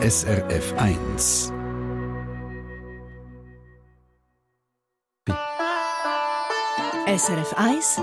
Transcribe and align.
SRF 0.00 0.74
1. 0.76 1.52
SRF 7.16 7.54
1 7.56 8.00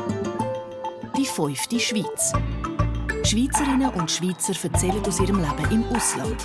Die 1.17 1.25
fünfte 1.25 1.79
Schweiz. 1.79 2.33
Schweizerinnen 3.23 3.91
und 3.91 4.11
Schweizer 4.11 4.53
erzählen 4.61 5.01
aus 5.07 5.21
ihrem 5.21 5.39
Leben 5.39 5.71
im 5.71 5.85
Ausland. 5.95 6.35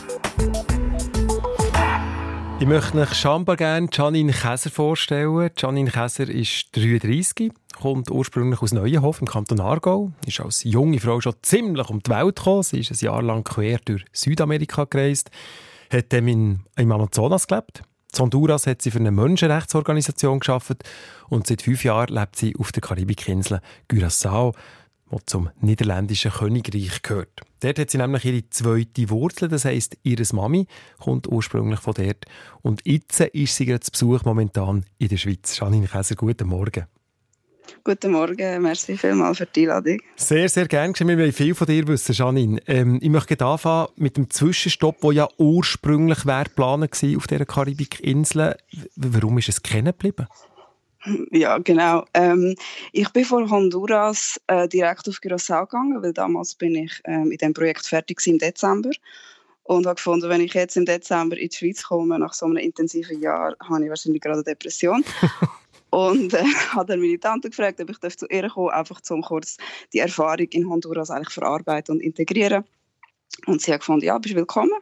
Ich 2.60 2.66
möchte 2.68 3.00
euch 3.00 3.14
scheinbar 3.14 3.56
gerne 3.56 3.88
Janine 3.92 4.32
Käser 4.32 4.70
vorstellen. 4.70 5.50
Janine 5.56 5.90
Käser 5.90 6.28
ist 6.28 6.76
33, 6.76 7.52
kommt 7.80 8.10
ursprünglich 8.10 8.62
aus 8.62 8.72
Neuenhof 8.72 9.20
im 9.20 9.26
Kanton 9.26 9.60
Aargau, 9.60 10.12
ist 10.26 10.40
als 10.40 10.62
junge 10.64 11.00
Frau 11.00 11.20
schon 11.20 11.34
ziemlich 11.42 11.88
um 11.88 12.00
die 12.02 12.10
Welt 12.10 12.36
gekommen. 12.36 12.62
Sie 12.62 12.80
ist 12.80 12.92
ein 12.92 13.04
Jahr 13.04 13.22
lang 13.22 13.42
quer 13.42 13.78
durch 13.84 14.04
Südamerika 14.12 14.84
gereist, 14.84 15.30
hat 15.90 16.12
dann 16.12 16.28
in, 16.28 16.60
im 16.76 16.92
Amazonas 16.92 17.46
gelebt. 17.46 17.82
In 18.12 18.20
Honduras 18.20 18.66
hat 18.66 18.82
sie 18.82 18.90
für 18.90 18.98
eine 18.98 19.10
Menschenrechtsorganisation 19.10 20.40
geschafft 20.40 20.82
und 21.28 21.46
seit 21.46 21.62
fünf 21.62 21.84
Jahren 21.84 22.14
lebt 22.14 22.36
sie 22.36 22.54
auf 22.56 22.72
der 22.72 22.82
Karibikinsel 22.82 23.60
Curaçao 23.90 24.54
die 25.12 25.18
zum 25.26 25.50
niederländischen 25.60 26.30
Königreich 26.30 27.02
gehört. 27.02 27.40
Dort 27.60 27.78
hat 27.78 27.90
sie 27.90 27.98
nämlich 27.98 28.24
ihre 28.24 28.48
zweite 28.48 29.10
Wurzel, 29.10 29.48
das 29.48 29.64
heisst, 29.64 29.98
ihre 30.02 30.22
Mami 30.32 30.66
kommt 30.98 31.26
ursprünglich 31.26 31.80
von 31.80 31.94
dort. 31.94 32.26
Und 32.62 32.80
jetzt 32.84 33.20
ist 33.20 33.56
sie 33.56 33.66
gerade 33.66 33.80
zu 33.80 33.90
Besuch 33.90 34.24
momentan 34.24 34.84
in 34.98 35.08
der 35.08 35.16
Schweiz. 35.16 35.58
Janine 35.58 35.88
Käser, 35.88 36.14
guten 36.14 36.48
Morgen. 36.48 36.86
Guten 37.84 38.12
Morgen, 38.12 38.62
merci 38.62 38.96
vielmals 38.96 39.38
für 39.38 39.46
die 39.46 39.62
Einladung. 39.62 40.00
Sehr, 40.16 40.48
sehr 40.48 40.66
gerne. 40.66 40.94
Wir 40.94 41.18
wollen 41.18 41.32
viel 41.32 41.54
von 41.54 41.66
dir 41.66 41.86
wissen, 41.88 42.12
Janine. 42.12 42.60
Ähm, 42.66 42.98
ich 43.00 43.08
möchte 43.08 43.44
anfangen 43.44 43.88
mit 43.96 44.16
dem 44.16 44.30
Zwischenstopp, 44.30 45.00
der 45.00 45.12
ja 45.12 45.28
ursprünglich 45.38 46.26
wäre 46.26 46.44
geplant 46.44 47.02
war 47.02 47.16
auf 47.16 47.26
dieser 47.26 47.44
Karibikinsel. 47.44 48.56
Warum 48.96 49.38
ist 49.38 49.48
es 49.48 49.62
kennen 49.62 49.86
geblieben? 49.86 50.26
Ja, 51.30 51.58
genau. 51.58 52.04
Ähm, 52.12 52.54
ich 52.92 53.08
bin 53.10 53.24
von 53.24 53.50
Honduras 53.50 54.38
äh, 54.48 54.68
direkt 54.68 55.08
auf 55.08 55.16
Curaçao 55.16 55.64
gegangen, 55.64 56.02
weil 56.02 56.12
damals 56.12 56.54
bin 56.54 56.74
ich 56.74 57.00
ähm, 57.04 57.30
in 57.30 57.38
dem 57.38 57.54
Projekt 57.54 57.86
fertig 57.86 58.20
im 58.26 58.38
Dezember 58.38 58.90
und 59.62 59.86
habe 59.86 59.94
gefunden, 59.94 60.28
wenn 60.28 60.42
ich 60.42 60.52
jetzt 60.52 60.76
im 60.76 60.84
Dezember 60.84 61.38
in 61.38 61.48
die 61.48 61.56
Schweiz 61.56 61.84
komme, 61.84 62.18
nach 62.18 62.34
so 62.34 62.44
einem 62.44 62.58
intensiven 62.58 63.20
Jahr, 63.20 63.56
habe 63.60 63.84
ich 63.84 63.88
wahrscheinlich 63.88 64.20
gerade 64.20 64.38
eine 64.38 64.44
Depression. 64.44 65.04
und 65.90 66.32
äh, 66.34 66.44
habe 66.70 66.86
dann 66.86 67.00
meine 67.00 67.18
Tante 67.18 67.50
gefragt, 67.50 67.80
ob 67.80 67.90
ich 67.90 68.16
zu 68.16 68.26
ihr 68.28 68.48
kommen 68.48 68.70
einfach 68.70 69.00
um 69.10 69.22
kurz 69.22 69.56
die 69.92 69.98
Erfahrung 69.98 70.46
in 70.50 70.68
Honduras 70.68 71.10
eigentlich 71.10 71.34
verarbeiten 71.34 71.96
und 71.96 72.00
integrieren. 72.00 72.64
Und 73.46 73.60
sie 73.60 73.72
hat 73.72 73.80
gefunden, 73.80 74.04
ja, 74.04 74.18
bist 74.18 74.34
willkommen. 74.34 74.80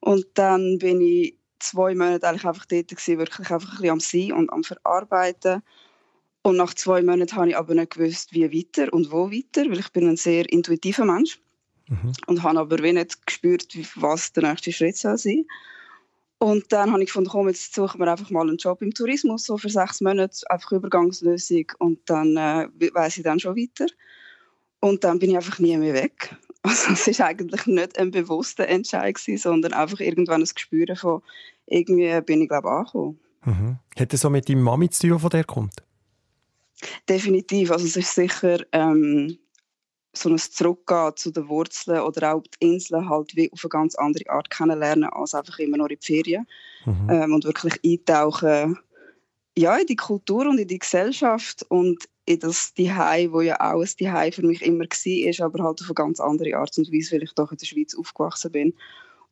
Und 0.00 0.26
dann 0.34 0.78
bin 0.78 1.00
ich 1.00 1.36
zwei 1.58 1.94
Monate 1.94 2.28
eigentlich 2.28 2.44
einfach 2.44 2.66
dort 2.66 2.88
gewesen, 2.88 3.18
wirklich 3.18 3.50
einfach 3.50 3.72
ein 3.72 3.76
bisschen 3.76 3.90
am 3.90 4.00
Sein 4.00 4.32
und 4.32 4.52
am 4.52 4.64
Verarbeiten. 4.64 5.62
Und 6.42 6.56
nach 6.56 6.74
zwei 6.74 7.02
Monaten 7.02 7.34
habe 7.36 7.48
ich 7.48 7.56
aber 7.56 7.74
nicht 7.74 7.94
gewusst, 7.94 8.34
wie 8.34 8.52
weiter 8.52 8.92
und 8.92 9.10
wo 9.10 9.30
weiter, 9.30 9.68
weil 9.70 9.78
ich 9.78 9.90
bin 9.92 10.08
ein 10.08 10.16
sehr 10.16 10.50
intuitiver 10.52 11.06
Mensch 11.06 11.40
mhm. 11.88 12.12
und 12.26 12.42
habe 12.42 12.58
aber 12.58 12.82
wie 12.82 12.92
nicht 12.92 13.26
gespürt, 13.26 13.74
was 13.96 14.32
der 14.32 14.50
nächste 14.50 14.72
Schritt 14.72 14.96
soll 14.96 15.16
sein. 15.16 15.46
Und 16.44 16.70
dann 16.74 16.92
habe 16.92 17.02
ich 17.02 17.06
gefunden, 17.06 17.30
komm, 17.30 17.48
jetzt 17.48 17.74
suchen 17.74 17.98
wir 18.00 18.06
einfach 18.06 18.28
mal 18.28 18.46
einen 18.46 18.58
Job 18.58 18.82
im 18.82 18.92
Tourismus, 18.92 19.46
so 19.46 19.56
für 19.56 19.70
sechs 19.70 20.02
Monate, 20.02 20.38
einfach 20.50 20.72
Übergangslösung 20.72 21.64
und 21.78 22.00
dann 22.04 22.36
äh, 22.36 22.68
weiß 22.92 23.16
ich 23.16 23.22
dann 23.22 23.40
schon 23.40 23.56
weiter. 23.56 23.86
Und 24.78 25.04
dann 25.04 25.18
bin 25.18 25.30
ich 25.30 25.36
einfach 25.36 25.58
nie 25.58 25.74
mehr 25.78 25.94
weg. 25.94 26.36
Also 26.62 27.10
es 27.10 27.18
war 27.18 27.28
eigentlich 27.28 27.66
nicht 27.66 27.98
ein 27.98 28.10
bewusster 28.10 28.66
Entscheid, 28.68 29.18
sondern 29.18 29.72
einfach 29.72 30.00
irgendwann 30.00 30.42
ein 30.42 30.48
Gespür 30.54 30.94
von, 30.96 31.22
irgendwie 31.66 32.20
bin 32.22 32.42
ich 32.42 32.48
glaube 32.48 32.70
angekommen. 32.70 33.18
Mhm. 33.44 33.78
Hat 33.98 34.12
das 34.12 34.20
so 34.20 34.28
mit 34.28 34.46
deiner 34.46 34.60
Mami 34.60 34.90
zu 34.90 35.08
tun, 35.08 35.18
von 35.18 35.30
der 35.30 35.44
kommt? 35.44 35.82
Definitiv. 37.08 37.70
Also 37.70 37.86
es 37.86 37.96
ist 37.96 38.14
sicher 38.14 38.64
ähm, 38.72 39.38
so 40.16 40.28
ein 40.28 40.38
Zurückgehen 40.38 41.16
zu 41.16 41.30
den 41.30 41.48
Wurzeln 41.48 42.00
oder 42.00 42.34
auch 42.34 42.42
die 42.42 42.72
Inseln 42.72 43.08
halt 43.08 43.34
wie 43.36 43.50
auf 43.52 43.64
eine 43.64 43.68
ganz 43.68 43.94
andere 43.94 44.28
Art 44.30 44.50
kennenlernen 44.50 45.08
als 45.10 45.34
einfach 45.34 45.58
immer 45.58 45.76
nur 45.76 45.90
in 45.90 45.98
die 46.00 46.06
Ferien. 46.06 46.46
Mhm. 46.84 47.10
Ähm, 47.10 47.34
und 47.34 47.44
wirklich 47.44 47.78
eintauchen 47.84 48.78
ja, 49.56 49.76
in 49.76 49.86
die 49.86 49.96
Kultur 49.96 50.46
und 50.46 50.58
in 50.58 50.68
die 50.68 50.78
Gesellschaft 50.78 51.64
und 51.68 52.08
in 52.26 52.40
das 52.40 52.74
Zuhause, 52.74 53.32
wo 53.32 53.40
ja 53.40 53.60
auch 53.60 53.80
ein 53.80 53.86
Zuhause 53.86 54.32
für 54.32 54.42
mich 54.42 54.62
immer 54.62 54.84
war, 54.84 55.46
aber 55.46 55.64
halt 55.64 55.80
auf 55.80 55.86
eine 55.86 55.94
ganz 55.94 56.20
andere 56.20 56.56
Art 56.56 56.76
und 56.76 56.92
Weise, 56.92 57.16
weil 57.16 57.22
ich 57.22 57.32
doch 57.34 57.52
in 57.52 57.58
der 57.58 57.66
Schweiz 57.66 57.94
aufgewachsen 57.94 58.50
bin 58.50 58.74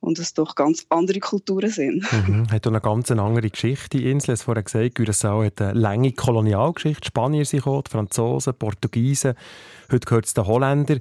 und 0.03 0.19
es 0.19 0.35
doch 0.35 0.57
ganz 0.57 0.85
andere 0.89 1.21
Kulturen 1.21 1.71
sind. 1.71 2.05
Mhm. 2.13 2.47
Hat 2.51 2.67
eine 2.67 2.81
ganz 2.81 3.11
andere 3.11 3.49
Geschichte, 3.49 3.99
die 3.99 4.11
Insel. 4.11 4.33
Es 4.33 4.43
vorhin 4.43 4.65
gesagt, 4.65 4.99
Curaçao 4.99 5.45
hat 5.45 5.63
eine 5.63 5.79
lange 5.79 6.13
Kolonialgeschichte. 6.13 7.07
Spanier 7.07 7.45
sind 7.45 7.61
gekommen, 7.61 7.85
die 7.87 7.91
Franzosen, 7.91 8.55
Portugiesen, 8.55 9.35
heute 9.91 10.05
gehört 10.05 10.27
es 10.27 10.35
den 10.35 10.47
Holländern. 10.47 10.99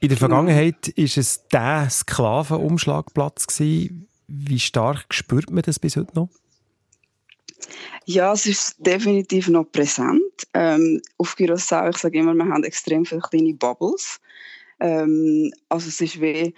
In 0.00 0.08
der 0.10 0.18
Vergangenheit 0.18 0.92
war 0.96 1.04
es 1.04 1.48
der 1.50 1.88
Sklavenumschlagplatz. 1.90 3.46
Wie 3.58 4.58
stark 4.58 5.06
spürt 5.14 5.50
man 5.50 5.62
das 5.62 5.78
bis 5.78 5.96
heute 5.96 6.14
noch? 6.14 6.28
Ja, 8.04 8.34
es 8.34 8.44
ist 8.44 8.76
definitiv 8.78 9.48
noch 9.48 9.64
präsent. 9.64 10.46
Ähm, 10.52 11.00
auf 11.16 11.36
Curaçao, 11.36 11.88
ich 11.88 11.96
sage 11.96 12.18
immer, 12.18 12.34
wir 12.34 12.44
haben 12.44 12.64
extrem 12.64 13.06
viele 13.06 13.22
kleine 13.22 13.54
Bubbles. 13.54 14.20
Ähm, 14.78 15.50
also 15.70 15.88
es 15.88 16.02
ist 16.02 16.20
wie 16.20 16.54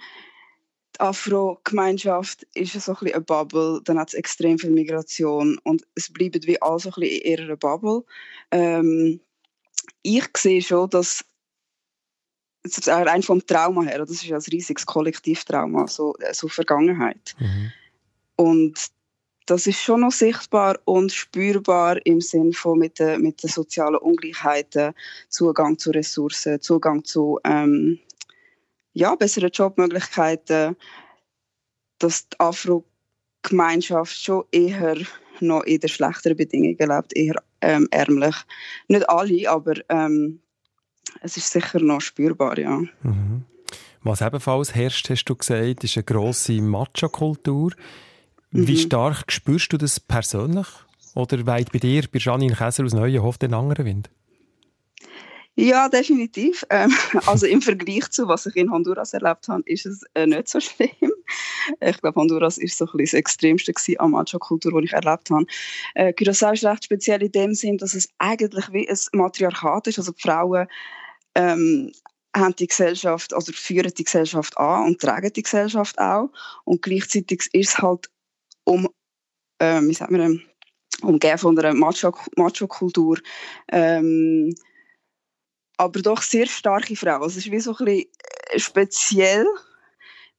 die 0.95 0.99
Afro-Gemeinschaft 1.01 2.43
ist 2.53 2.73
so 2.73 2.91
ein 2.91 2.97
bisschen 2.99 3.13
eine 3.15 3.23
Bubble, 3.23 3.81
dann 3.83 3.99
hat 3.99 4.09
es 4.09 4.13
extrem 4.13 4.57
viel 4.57 4.71
Migration 4.71 5.57
und 5.63 5.85
es 5.95 6.11
bleibt 6.11 6.45
wie 6.47 6.61
alles 6.61 6.83
so 6.83 6.89
ein 6.89 6.99
bisschen 6.99 7.21
in 7.21 7.31
ihrer 7.31 7.57
Bubble. 7.57 8.03
Ähm, 8.51 9.19
ich 10.01 10.27
sehe 10.37 10.61
schon, 10.61 10.89
dass 10.89 11.23
rein 12.87 13.23
vom 13.23 13.45
Trauma 13.45 13.83
her, 13.83 13.99
das 13.99 14.11
ist 14.11 14.25
ja 14.25 14.37
ein 14.37 14.43
riesiges 14.51 14.85
Kollektivtrauma, 14.85 15.87
so, 15.87 16.15
so 16.33 16.47
Vergangenheit. 16.47 17.35
Mhm. 17.39 17.71
Und 18.35 18.91
das 19.45 19.65
ist 19.65 19.81
schon 19.81 20.01
noch 20.01 20.11
sichtbar 20.11 20.79
und 20.85 21.11
spürbar 21.11 22.05
im 22.05 22.21
Sinne 22.21 22.53
von 22.53 22.77
mit 22.77 22.99
den, 22.99 23.21
mit 23.21 23.41
den 23.41 23.49
sozialen 23.49 23.95
Ungleichheiten, 23.95 24.93
Zugang 25.27 25.77
zu 25.77 25.91
Ressourcen, 25.91 26.61
Zugang 26.61 27.03
zu 27.03 27.39
ähm, 27.43 27.99
ja, 28.93 29.15
besseren 29.15 29.51
Jobmöglichkeiten, 29.51 30.75
dass 31.99 32.29
die 32.29 32.39
Afro-Gemeinschaft 32.39 34.15
schon 34.15 34.45
eher 34.51 34.97
noch 35.41 35.63
in 35.63 35.79
den 35.79 35.89
schlechteren 35.89 36.37
Bedingungen 36.37 36.77
lebt, 36.77 37.15
eher 37.15 37.35
ähm, 37.61 37.87
ärmlich. 37.91 38.35
Nicht 38.87 39.09
alle, 39.09 39.49
aber 39.49 39.73
ähm, 39.89 40.41
es 41.21 41.37
ist 41.37 41.51
sicher 41.51 41.79
noch 41.79 42.01
spürbar, 42.01 42.57
ja. 42.57 42.81
Mhm. 43.03 43.45
Was 44.01 44.21
ebenfalls 44.21 44.75
herrscht, 44.75 45.09
hast 45.09 45.25
du 45.25 45.35
gesagt, 45.35 45.83
ist 45.83 45.97
eine 45.97 46.03
grosse 46.05 46.61
Macho-Kultur. 46.61 47.73
Wie 48.51 48.73
mhm. 48.73 48.77
stark 48.77 49.31
spürst 49.31 49.73
du 49.73 49.77
das 49.77 49.99
persönlich? 49.99 50.67
Oder 51.15 51.45
weit 51.45 51.71
bei 51.71 51.79
dir, 51.79 52.03
bei 52.11 52.19
Janine 52.19 52.55
Käser 52.55 52.85
aus 52.85 52.93
Neuenhof, 52.93 53.37
den 53.37 53.53
anderen 53.53 53.85
Wind? 53.85 54.09
Ja, 55.59 55.89
definitiv. 55.89 56.65
Ähm, 56.69 56.89
also 57.25 57.45
im 57.45 57.61
Vergleich 57.61 58.09
zu 58.11 58.29
was 58.29 58.45
ich 58.45 58.55
in 58.55 58.71
Honduras 58.71 59.13
erlebt 59.13 59.49
habe, 59.49 59.61
ist 59.65 59.85
es 59.85 60.03
äh, 60.13 60.25
nicht 60.25 60.47
so 60.47 60.59
schlimm. 60.59 60.89
Ich 61.81 62.01
glaube, 62.01 62.19
Honduras 62.19 62.57
ist 62.57 62.77
so 62.77 62.85
ein 62.85 62.91
bisschen 62.97 63.19
das 63.19 63.19
Extremste 63.19 63.99
an 63.99 64.11
Macho-Kultur, 64.11 64.81
die 64.81 64.85
ich 64.85 64.93
erlebt 64.93 65.29
habe. 65.29 65.45
Äh, 65.93 66.11
Curaçao 66.13 66.53
ist 66.53 66.65
recht 66.65 66.85
speziell 66.85 67.21
in 67.21 67.31
dem 67.31 67.53
Sinn, 67.53 67.77
dass 67.77 67.93
es 67.93 68.09
eigentlich 68.17 68.71
wie 68.71 68.89
ein 68.89 68.97
Matriarchat 69.11 69.85
ist. 69.85 69.99
Also 69.99 70.11
die 70.11 70.21
Frauen 70.21 70.67
ähm, 71.35 71.91
haben 72.35 72.55
die 72.55 72.65
Gesellschaft, 72.65 73.33
also 73.35 73.51
führen 73.51 73.93
die 73.95 74.03
Gesellschaft 74.03 74.57
an 74.57 74.87
und 74.87 75.01
tragen 75.01 75.31
die 75.31 75.43
Gesellschaft 75.43 75.99
auch. 75.99 76.31
Und 76.63 76.81
gleichzeitig 76.81 77.47
ist 77.51 77.69
es 77.69 77.77
halt 77.77 78.09
um, 78.63 78.89
äh, 79.59 79.81
wie 79.81 79.93
sagt 79.93 80.09
man, 80.09 80.41
umgeben 81.03 81.37
von 81.37 81.59
einer 81.59 81.75
Macho-Kultur. 81.75 83.19
Ähm, 83.71 84.55
aber 85.79 86.01
doch 86.01 86.21
sehr 86.21 86.45
starke 86.45 86.95
Frauen. 86.95 87.23
Also 87.23 87.37
es 87.39 87.45
ist 87.45 87.51
wie 87.51 87.59
so 87.59 87.71
ein 87.71 87.85
bisschen 87.85 88.05
äh, 88.51 88.59
speziell, 88.59 89.45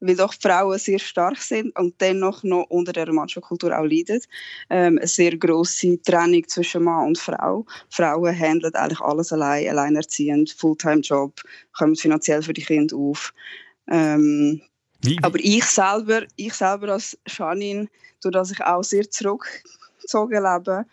weil 0.00 0.14
doch 0.14 0.34
Frauen 0.34 0.78
sehr 0.78 0.98
stark 0.98 1.38
sind 1.38 1.74
und 1.78 1.98
dennoch 1.98 2.42
noch 2.42 2.66
unter 2.68 2.92
der 2.92 3.10
Macho-Kultur 3.10 3.76
auch 3.76 3.84
leiden. 3.84 4.20
Ähm, 4.68 4.98
eine 4.98 5.06
sehr 5.06 5.36
grosse 5.38 6.00
Trennung 6.02 6.46
zwischen 6.46 6.84
Mann 6.84 7.08
und 7.08 7.18
Frau. 7.18 7.64
Frauen 7.88 8.38
handeln 8.38 8.74
eigentlich 8.74 9.00
alles 9.00 9.32
allein, 9.32 9.68
alleinerziehend, 9.68 10.50
Fulltime-Job, 10.50 11.40
kommen 11.72 11.96
finanziell 11.96 12.42
für 12.42 12.52
die 12.52 12.64
Kinder 12.64 12.96
auf. 12.96 13.32
Ähm? 13.88 14.60
Aber 15.22 15.38
ich 15.40 15.64
selber, 15.64 16.24
ich 16.36 16.52
selber 16.52 16.90
als 16.90 17.16
Janine, 17.26 17.88
durch 18.20 18.34
dass 18.34 18.50
ich 18.50 18.62
auch 18.62 18.84
sehr 18.84 19.08
zurückgezogen 19.08 20.42
lebe, 20.42 20.84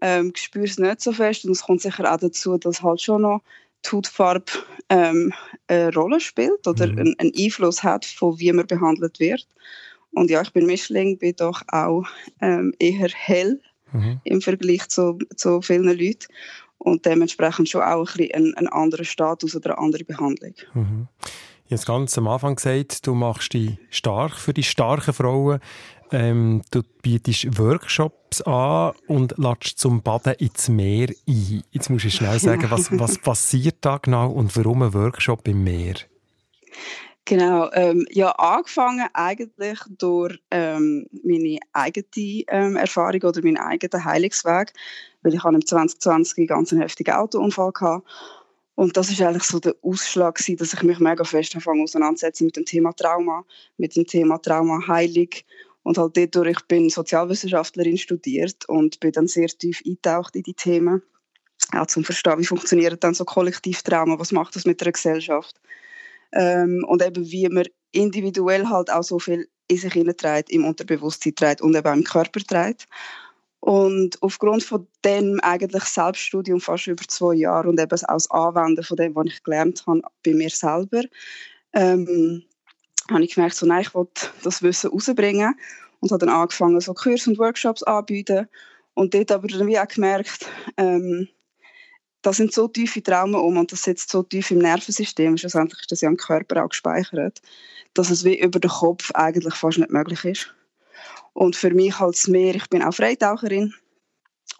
ähm, 0.00 0.32
spüre 0.36 0.66
es 0.66 0.78
nicht 0.78 1.00
so 1.00 1.12
fest. 1.12 1.44
Und 1.44 1.50
es 1.50 1.62
kommt 1.62 1.82
sicher 1.82 2.12
auch 2.12 2.18
dazu, 2.18 2.56
dass 2.58 2.80
halt 2.80 3.00
schon 3.00 3.22
noch 3.22 3.42
die 3.84 3.90
Hautfarbe 3.90 4.52
ähm, 4.88 5.32
eine 5.66 5.92
Rolle 5.92 6.20
spielt 6.20 6.66
oder 6.66 6.86
mhm. 6.86 7.14
einen, 7.18 7.32
Einfluss 7.36 7.82
hat, 7.82 8.04
von 8.04 8.38
wie 8.38 8.52
man 8.52 8.66
behandelt 8.66 9.20
wird. 9.20 9.46
Und 10.12 10.30
ja, 10.30 10.40
ich 10.42 10.52
bin 10.52 10.66
Mischling, 10.66 11.18
bin 11.18 11.34
doch 11.36 11.62
auch 11.68 12.04
ähm, 12.40 12.74
eher 12.78 13.08
hell 13.08 13.60
mhm. 13.92 14.20
im 14.24 14.40
Vergleich 14.40 14.88
zu, 14.88 15.18
zu 15.36 15.60
vielen 15.60 15.84
Leuten 15.84 16.26
und 16.78 17.04
dementsprechend 17.04 17.68
schon 17.68 17.82
auch 17.82 18.14
ein 18.16 18.30
einen, 18.32 18.54
einen 18.54 18.68
anderen 18.68 19.04
Status 19.04 19.54
oder 19.54 19.76
eine 19.76 19.78
andere 19.78 20.04
Behandlung. 20.04 20.54
Mhm. 20.74 21.08
Ich 21.70 21.72
habe 21.72 21.84
ganz 21.84 22.16
am 22.16 22.28
Anfang 22.28 22.56
gesagt, 22.56 23.06
du 23.06 23.14
machst 23.14 23.52
dich 23.52 23.76
stark 23.90 24.36
für 24.36 24.54
die 24.54 24.62
starken 24.62 25.12
Frauen. 25.12 25.60
Ähm, 26.12 26.62
du 26.70 26.82
bietest 27.02 27.58
Workshops 27.58 28.42
an 28.42 28.92
und 29.06 29.36
lädst 29.36 29.78
zum 29.78 30.02
Baden 30.02 30.34
ins 30.34 30.68
Meer 30.68 31.08
ein. 31.26 31.62
Jetzt 31.70 31.90
musst 31.90 32.04
du 32.04 32.10
schnell 32.10 32.38
sagen, 32.38 32.70
was, 32.70 32.90
was 32.98 33.18
passiert 33.18 33.76
da 33.82 33.98
genau 33.98 34.30
und 34.30 34.56
warum 34.56 34.82
ein 34.82 34.94
Workshop 34.94 35.46
im 35.48 35.64
Meer? 35.64 35.94
Genau, 37.24 37.70
ähm, 37.72 38.06
ja, 38.10 38.30
angefangen 38.30 39.06
eigentlich 39.12 39.78
durch 39.98 40.38
ähm, 40.50 41.06
meine 41.24 41.58
eigene 41.74 42.06
ähm, 42.48 42.76
Erfahrung 42.76 43.20
oder 43.22 43.42
meinen 43.42 43.58
eigenen 43.58 44.02
Heilungsweg, 44.02 44.72
weil 45.22 45.34
ich 45.34 45.44
im 45.44 45.66
2020 45.66 46.38
einen 46.38 46.46
ganz 46.46 46.72
heftigen 46.72 47.14
Autounfall 47.14 47.72
hatte 47.80 48.02
und 48.78 48.96
das 48.96 49.10
ist 49.10 49.20
eigentlich 49.20 49.42
so 49.42 49.58
der 49.58 49.74
Ausschlag 49.82 50.36
gewesen, 50.36 50.56
dass 50.56 50.72
ich 50.72 50.82
mich 50.84 51.00
mega 51.00 51.24
fest 51.24 51.52
anfange 51.56 51.82
auseinandersetzen 51.82 52.44
mit 52.44 52.56
dem 52.56 52.64
Thema 52.64 52.92
Trauma, 52.92 53.44
mit 53.76 53.96
dem 53.96 54.06
Thema 54.06 54.38
Traumaheilung 54.38 55.30
und 55.88 55.96
halt 55.96 56.18
dadurch, 56.18 56.58
ich 56.58 56.66
bin 56.66 56.90
Sozialwissenschaftlerin 56.90 57.96
studiert 57.96 58.68
und 58.68 59.00
bin 59.00 59.10
dann 59.12 59.26
sehr 59.26 59.48
tief 59.48 59.80
eingetaucht 59.86 60.36
in 60.36 60.42
die 60.42 60.52
Themen, 60.52 61.02
auch 61.72 61.86
zum 61.86 62.04
Verstehen, 62.04 62.38
wie 62.38 62.44
funktioniert 62.44 63.02
dann 63.02 63.14
so 63.14 63.24
Kollektivtrauma, 63.24 64.18
was 64.18 64.30
macht 64.30 64.54
das 64.54 64.66
mit 64.66 64.82
der 64.82 64.92
Gesellschaft 64.92 65.58
ähm, 66.32 66.84
und 66.86 67.02
eben 67.02 67.30
wie 67.30 67.48
man 67.48 67.64
individuell 67.92 68.68
halt 68.68 68.92
auch 68.92 69.02
so 69.02 69.18
viel 69.18 69.48
in 69.68 69.78
sich 69.78 69.94
hineinträgt, 69.94 70.50
im 70.50 70.66
Unterbewusstsein 70.66 71.34
trägt 71.34 71.62
und 71.62 71.74
eben 71.74 71.88
auch 71.88 71.96
im 71.96 72.04
Körper 72.04 72.40
trägt. 72.40 72.84
Und 73.60 74.22
aufgrund 74.22 74.64
von 74.64 74.86
dem 75.06 75.40
eigentlich 75.40 75.84
Selbststudium 75.84 76.60
fast 76.60 76.86
über 76.86 77.04
zwei 77.08 77.32
Jahre 77.32 77.66
und 77.66 77.80
eben 77.80 77.90
auch 77.90 78.12
das 78.12 78.30
Anwenden 78.30 78.84
von 78.84 78.98
dem, 78.98 79.14
was 79.14 79.26
ich 79.28 79.42
gelernt 79.42 79.86
habe 79.86 80.02
bei 80.22 80.34
mir 80.34 80.50
selber, 80.50 81.00
ähm, 81.72 82.44
habe 83.10 83.24
ich 83.24 83.34
gemerkt, 83.34 83.56
so, 83.56 83.66
nein, 83.66 83.82
ich 83.82 83.94
wollte 83.94 84.28
das 84.42 84.62
Wissen 84.62 84.90
rausbringen 84.90 85.54
und 86.00 86.10
habe 86.10 86.26
dann 86.26 86.34
angefangen, 86.34 86.80
so 86.80 86.94
Kurse 86.94 87.30
und 87.30 87.38
Workshops 87.38 87.82
anzubieten 87.82 88.48
und 88.94 89.14
dort 89.14 89.32
aber 89.32 89.48
dann 89.48 89.66
wie 89.66 89.78
auch 89.78 89.88
gemerkt, 89.88 90.46
ähm, 90.76 91.28
da 92.22 92.32
sind 92.32 92.52
so 92.52 92.68
tiefe 92.68 93.02
Traumen 93.02 93.36
um 93.36 93.56
und 93.56 93.70
das 93.72 93.84
sitzt 93.84 94.10
so 94.10 94.22
tief 94.22 94.50
im 94.50 94.58
Nervensystem, 94.58 95.36
schlussendlich 95.36 95.80
ist 95.80 95.92
das 95.92 96.00
ja 96.00 96.08
im 96.08 96.16
Körper 96.16 96.64
auch 96.64 96.68
gespeichert, 96.68 97.40
dass 97.94 98.10
es 98.10 98.24
wie 98.24 98.40
über 98.40 98.58
den 98.58 98.70
Kopf 98.70 99.10
eigentlich 99.12 99.54
fast 99.54 99.78
nicht 99.78 99.90
möglich 99.90 100.24
ist. 100.24 100.54
Und 101.32 101.54
für 101.54 101.70
mich 101.70 101.98
halt 101.98 102.16
das 102.16 102.26
Meer, 102.26 102.56
ich 102.56 102.68
bin 102.68 102.82
auch 102.82 102.92
Freitaucherin 102.94 103.72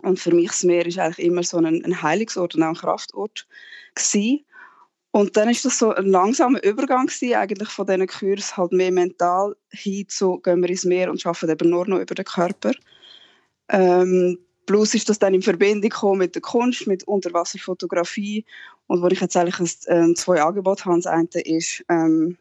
und 0.03 0.21
für 0.21 0.33
mich 0.33 0.49
das 0.49 0.62
Meer 0.62 0.87
ist 0.87 0.99
eigentlich 0.99 1.27
immer 1.27 1.43
so 1.43 1.59
ein, 1.59 1.85
ein 1.85 2.03
Heilungsort 2.03 2.55
und 2.55 2.62
auch 2.62 2.69
ein 2.69 2.75
Kraftort 2.75 3.49
gewesen. 3.95 4.45
Und 5.11 5.37
dann 5.37 5.49
ist 5.49 5.65
das 5.65 5.79
so 5.79 5.95
ein 5.95 6.07
langsamer 6.07 6.63
Übergang 6.63 7.07
gewesen, 7.07 7.35
eigentlich 7.35 7.69
von 7.69 7.87
diesen 7.87 8.07
Kursen 8.07 8.57
halt 8.57 8.73
mehr 8.73 8.93
mental 8.93 9.57
hin 9.71 10.07
zu 10.09 10.39
gehen 10.41 10.61
wir 10.61 10.69
ins 10.69 10.85
Meer 10.85 11.11
und 11.11 11.25
arbeiten 11.27 11.51
eben 11.51 11.71
nur 11.71 11.89
noch 11.89 11.99
über 11.99 12.15
den 12.15 12.25
Körper. 12.25 12.73
Ähm, 13.71 14.39
Plus 14.69 14.95
ist 14.95 15.09
das 15.09 15.19
dann 15.19 15.33
in 15.33 15.41
Verbindung 15.41 16.19
mit 16.19 16.35
der 16.35 16.43
Kunst, 16.43 16.87
mit 16.87 17.03
Unterwasserfotografie 17.05 18.45
und 18.87 19.01
wo 19.01 19.07
ich 19.07 19.19
jetzt 19.19 19.35
eigentlich 19.35 19.59
ein, 19.89 20.11
äh, 20.11 20.15
zwei 20.15 20.43
Angebote 20.43 20.85
habe. 20.85 20.97
Das 20.97 21.07
eine 21.07 21.27
ist 21.43 21.83
ähm, 21.89 22.37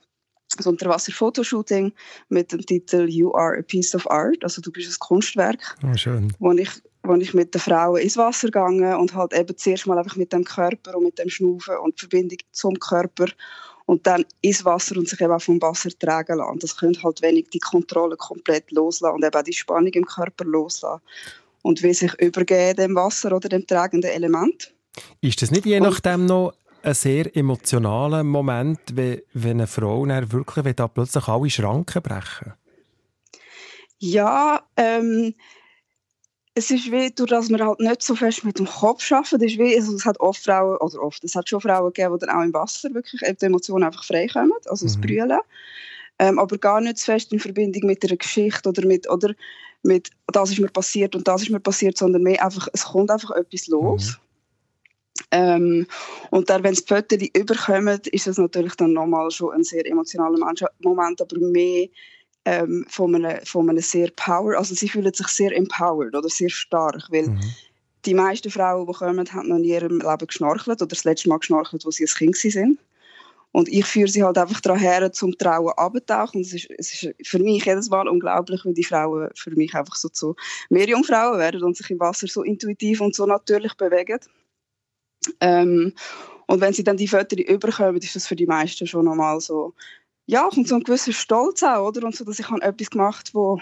das 0.58 0.68
Unterwasser-Fotoshooting 0.68 1.94
mit 2.28 2.52
dem 2.52 2.66
Titel 2.66 3.08
You 3.08 3.34
are 3.34 3.58
a 3.58 3.62
piece 3.62 3.96
of 3.96 4.12
art, 4.12 4.44
also 4.44 4.62
du 4.62 4.74
bist 4.74 4.92
ein 4.92 5.00
Kunstwerk. 5.00 5.78
Oh, 5.90 5.96
schön. 5.96 6.34
Wo 6.40 6.52
ich, 6.52 6.70
wo 7.08 7.16
ich 7.16 7.34
mit 7.34 7.54
den 7.54 7.62
Frauen 7.62 8.02
ins 8.02 8.18
Wasser 8.18 8.48
gegangen 8.48 8.96
und 8.96 9.14
halt 9.14 9.34
eben 9.34 9.58
zuerst 9.58 9.88
mal 9.88 9.98
einfach 9.98 10.16
mit 10.16 10.34
dem 10.34 10.44
Körper 10.44 10.96
und 10.96 11.04
mit 11.04 11.20
dem 11.20 11.30
Schnaufen 11.30 11.78
und 11.78 11.96
die 11.96 12.02
Verbindung 12.02 12.38
zum 12.52 12.80
Körper 12.80 13.28
und 13.86 14.06
dann 14.06 14.26
ins 14.42 14.66
Wasser 14.66 14.98
und 14.98 15.08
sich 15.08 15.22
eben 15.22 15.32
auch 15.32 15.42
vom 15.42 15.62
Wasser 15.62 15.90
tragen 15.98 16.38
lassen. 16.38 16.60
Das 16.60 16.78
könnte 16.78 17.04
halt 17.04 17.22
wenig 17.22 17.50
die 17.50 17.60
Kontrolle 17.60 18.18
komplett 18.18 18.72
loslassen 18.72 19.16
und 19.16 19.26
eben 19.26 19.36
auch 19.36 19.44
die 19.44 19.54
Spannung 19.54 19.94
im 19.94 20.06
Körper 20.06 20.46
loslassen 20.46 21.02
und 21.62 21.82
wie 21.84 21.94
sich 21.94 22.14
übergeben 22.20 22.76
dem 22.76 22.96
Wasser 22.96 23.36
oder 23.36 23.50
dem 23.50 23.66
tragenden 23.66 24.12
Element. 24.12 24.74
Ist 25.22 25.42
das 25.42 25.52
nicht 25.52 25.66
je 25.66 25.80
nachdem 25.80 26.26
noch 26.26 26.54
ein 26.84 26.94
sehr 26.94 27.36
emotionaler 27.36 28.24
Moment, 28.24 28.80
wenn, 28.94 29.22
eine 29.34 29.68
Frau 29.68 30.06
wirklich 30.06 30.66
wenn 30.66 30.76
da 30.76 30.88
plötzlich 30.88 31.28
alle 31.28 31.50
Schranken 31.50 32.02
brechen? 32.02 32.54
Ja, 34.00 34.62
ähm, 34.76 35.34
es 36.58 36.72
ist 36.72 36.92
wie, 36.92 37.12
durch 37.12 37.30
dass 37.30 37.50
wir 37.50 37.64
halt 37.64 37.80
nicht 37.80 38.02
so 38.02 38.16
fest 38.16 38.44
mit 38.44 38.58
dem 38.58 38.66
Kopf 38.66 39.12
arbeiten, 39.12 39.44
ist 39.44 39.60
wie, 39.60 39.76
also 39.76 39.96
es 39.96 40.06
hat 40.06 40.20
oft 40.20 40.44
Frauen, 40.44 40.78
oder 40.78 41.02
oft, 41.04 41.24
es 41.24 41.36
hat 41.36 41.48
schon 41.48 41.62
Frauen 41.62 41.94
gegeben, 41.94 42.18
die 42.18 42.26
dann 42.26 42.36
auch 42.36 42.44
im 42.44 42.54
Wasser 42.54 42.92
wirklich 42.94 43.22
die 43.22 43.46
Emotionen 43.46 43.84
einfach 43.84 44.04
freikommen, 44.04 44.54
also 44.66 44.86
das 44.86 44.98
mhm. 44.98 45.02
Brüllen. 45.02 45.40
Ähm, 46.20 46.40
aber 46.40 46.58
gar 46.58 46.82
nicht 46.82 46.98
so 46.98 47.12
fest 47.12 47.32
in 47.32 47.40
Verbindung 47.40 47.86
mit 47.86 48.04
einer 48.04 48.18
Geschichte 48.18 48.68
oder 48.68 48.86
mit, 48.88 49.08
oder 49.08 49.36
mit 49.84 50.10
das 50.34 50.50
ist 50.50 50.60
mir 50.60 50.70
passiert 50.70 51.16
und 51.16 51.28
das 51.28 51.44
ist 51.44 51.52
mir 51.52 51.60
passiert, 51.60 51.96
sondern 51.96 52.24
mehr 52.24 52.44
einfach, 52.44 52.68
es 52.74 52.86
kommt 52.86 53.12
einfach 53.12 53.32
etwas 53.32 53.68
los. 53.68 54.10
Mhm. 54.10 54.28
Ähm, 55.30 55.88
und 56.32 56.50
dann, 56.50 56.64
wenn 56.64 56.74
es 56.74 56.86
die 56.86 56.94
Fotos 56.94 57.20
überkommen, 57.36 58.00
ist 58.12 58.28
es 58.28 58.38
natürlich 58.38 58.76
dann 58.76 58.94
nochmal 58.94 59.30
schon 59.30 59.54
ein 59.54 59.64
sehr 59.64 59.86
emotionaler 59.86 60.40
Moment, 60.80 61.22
aber 61.22 61.38
mehr 61.40 61.88
ähm, 62.48 62.86
von, 62.88 63.14
einem, 63.14 63.46
von 63.46 63.70
einem 63.70 63.82
sehr 63.82 64.10
power, 64.16 64.58
also 64.58 64.74
sie 64.74 64.88
fühlen 64.88 65.14
sich 65.14 65.28
sehr 65.28 65.54
empowered 65.54 66.16
oder 66.16 66.30
sehr 66.30 66.50
stark, 66.50 67.04
weil 67.12 67.28
mhm. 67.28 67.42
die 68.06 68.14
meisten 68.14 68.50
Frauen, 68.50 68.88
die 68.88 68.94
kommen, 68.94 69.34
haben 69.34 69.50
noch 69.50 69.58
nie 69.58 69.72
in 69.72 69.82
ihrem 69.82 70.00
Leben 70.00 70.28
geschnorchelt 70.28 70.82
oder 70.82 70.88
das 70.88 71.04
letzte 71.04 71.28
Mal 71.28 71.40
geschnorchelt, 71.40 71.86
als 71.86 71.96
sie 71.96 72.06
ein 72.06 72.32
Kind 72.34 72.56
waren. 72.56 72.80
Und 73.52 73.68
ich 73.68 73.86
führe 73.86 74.08
sie 74.08 74.24
halt 74.24 74.38
einfach 74.38 74.62
daran 74.62 74.80
her, 74.80 75.12
zum 75.12 75.38
Trauen 75.38 75.74
abzutauchen. 75.76 76.38
Und 76.40 76.46
es 76.46 76.54
ist, 76.54 76.70
es 76.78 77.04
ist 77.04 77.28
für 77.28 77.40
mich 77.40 77.66
jedes 77.66 77.90
Mal 77.90 78.08
unglaublich, 78.08 78.64
wie 78.64 78.74
die 78.74 78.84
Frauen 78.84 79.30
für 79.36 79.52
mich 79.52 79.74
einfach 79.74 79.96
so 79.96 80.08
zu 80.08 80.36
Meerjungfrauen 80.70 81.40
werden 81.40 81.64
und 81.64 81.76
sich 81.76 81.90
im 81.90 82.00
Wasser 82.00 82.28
so 82.28 82.44
intuitiv 82.44 83.02
und 83.02 83.14
so 83.14 83.26
natürlich 83.26 83.74
bewegen. 83.74 84.20
Ähm, 85.42 85.94
und 86.46 86.62
wenn 86.62 86.72
sie 86.72 86.84
dann 86.84 86.98
die 86.98 87.08
Fotos 87.08 87.40
überkommen, 87.40 87.98
ist 87.98 88.16
das 88.16 88.28
für 88.28 88.36
die 88.38 88.46
meisten 88.46 88.88
schon 88.88 89.06
nochmal 89.06 89.42
so, 89.42 89.74
ja, 90.28 90.46
und 90.46 90.68
so 90.68 90.76
ein 90.76 90.84
gewisser 90.84 91.14
Stolz 91.14 91.64
auch, 91.64 91.88
oder? 91.88 92.06
Und 92.06 92.16
so, 92.16 92.24
dass 92.24 92.40
ich 92.40 92.50
habe 92.50 92.62
etwas 92.62 92.90
gemacht 92.92 93.32
wo 93.34 93.60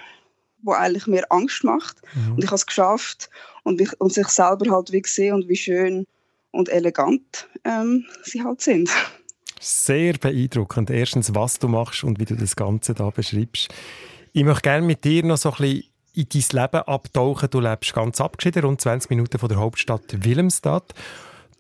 wo 0.65 0.73
eigentlich 0.73 1.07
mir 1.07 1.31
Angst 1.31 1.63
macht. 1.63 2.01
Mhm. 2.15 2.33
Und 2.33 2.43
ich 2.43 2.47
habe 2.47 2.55
es 2.55 2.65
geschafft 2.65 3.29
und, 3.63 3.79
ich, 3.79 3.89
und 4.01 4.11
sich 4.11 4.27
selber 4.27 4.71
halt 4.71 4.91
wie 4.91 5.01
gesehen 5.01 5.35
und 5.35 5.47
wie 5.47 5.55
schön 5.55 6.05
und 6.51 6.69
elegant 6.69 7.47
ähm, 7.63 8.05
sie 8.23 8.43
halt 8.43 8.61
sind. 8.61 8.89
Sehr 9.59 10.13
beeindruckend. 10.13 10.89
Erstens, 10.89 11.33
was 11.33 11.59
du 11.59 11.67
machst 11.67 12.03
und 12.03 12.19
wie 12.19 12.25
du 12.25 12.35
das 12.35 12.55
Ganze 12.55 12.93
da 12.93 13.09
beschreibst. 13.09 13.73
Ich 14.33 14.43
möchte 14.43 14.61
gerne 14.61 14.85
mit 14.85 15.03
dir 15.03 15.23
noch 15.23 15.37
so 15.37 15.51
ein 15.51 15.57
bisschen 15.57 15.83
in 16.13 16.27
dein 16.29 16.61
Leben 16.61 16.83
abtauchen. 16.83 17.49
Du 17.49 17.59
lebst 17.59 17.93
ganz 17.93 18.19
abgeschieden, 18.19 18.63
rund 18.63 18.81
20 18.81 19.09
Minuten 19.09 19.37
von 19.37 19.49
der 19.49 19.59
Hauptstadt 19.59 20.25
Wilhelmstadt. 20.25 20.93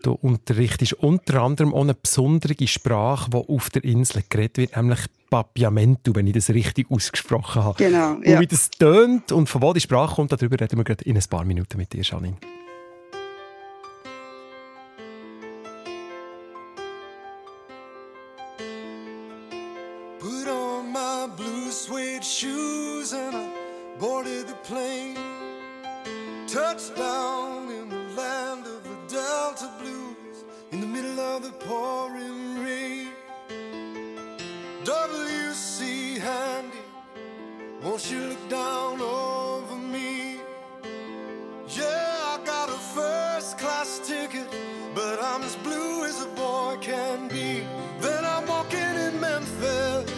Du 0.05 0.11
unterrichtest 0.11 0.93
unter 0.93 1.41
anderem 1.41 1.73
auch 1.73 1.81
eine 1.81 1.95
besondere 1.95 2.55
Sprache, 2.67 3.31
die 3.31 3.37
auf 3.37 3.71
der 3.71 3.83
Insel 3.83 4.21
geredet 4.29 4.57
wird, 4.59 4.75
nämlich 4.75 4.99
Papiamento, 5.31 6.13
wenn 6.13 6.27
ich 6.27 6.33
das 6.33 6.51
richtig 6.51 6.91
ausgesprochen 6.91 7.63
habe. 7.63 7.83
Genau, 7.83 8.17
ja. 8.23 8.35
Und 8.35 8.41
wie 8.41 8.45
das 8.45 8.69
tönt 8.69 9.31
und 9.31 9.49
von 9.49 9.63
wo 9.63 9.73
die 9.73 9.79
Sprache 9.79 10.13
kommt, 10.13 10.31
darüber 10.31 10.59
reden 10.59 10.77
wir 10.77 10.83
gerade 10.83 11.03
in 11.05 11.17
ein 11.17 11.23
paar 11.27 11.43
Minuten 11.43 11.79
mit 11.79 11.91
dir, 11.91 12.03
Janine. 12.03 12.37
W.C. 36.35 36.79
Won't 37.83 38.11
you 38.11 38.19
look 38.31 38.49
down 38.49 39.01
over 39.01 39.75
me? 39.75 40.39
Yeah, 41.69 42.33
I 42.33 42.39
got 42.45 42.67
a 42.69 42.79
first 42.97 43.57
class 43.57 43.99
ticket, 43.99 44.47
but 44.93 45.17
I'm 45.21 45.41
as 45.43 45.55
blue 45.57 46.03
as 46.03 46.21
a 46.21 46.29
boy 46.43 46.77
can 46.81 47.27
be. 47.27 47.63
Then 47.99 48.23
I'm 48.33 48.45
walking 48.47 48.93
in 49.05 49.13
Memphis, 49.19 50.11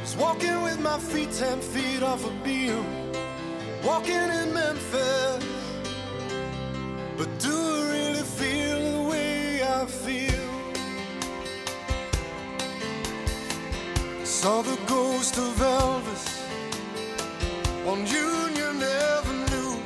just 0.00 0.16
walking 0.18 0.58
with 0.62 0.80
my 0.80 0.98
feet 0.98 1.30
ten 1.32 1.60
feet 1.60 2.02
off 2.02 2.22
a 2.26 2.32
beam 2.44 2.84
walking 3.84 4.28
in 4.40 4.48
Memphis. 4.54 5.44
But 7.18 7.30
do 7.38 7.51
Saw 14.42 14.60
the 14.60 14.76
ghost 14.88 15.38
of 15.38 15.54
Elvis 15.60 16.42
on 17.86 17.98
Union 18.08 18.82
Avenue. 18.82 19.80